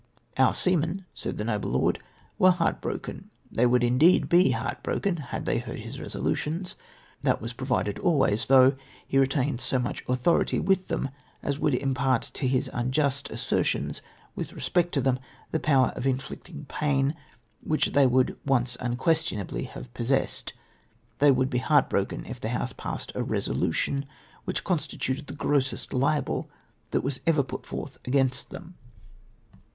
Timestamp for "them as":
10.87-11.59